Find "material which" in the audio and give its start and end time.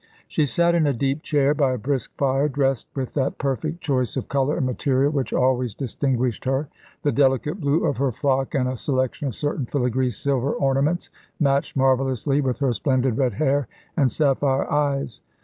4.65-5.31